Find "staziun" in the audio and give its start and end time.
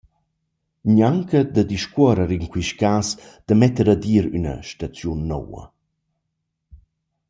4.69-5.21